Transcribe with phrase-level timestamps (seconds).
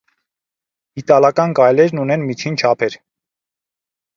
[1.01, 2.99] Իտալական գայլերն ունեն միջին չափեր։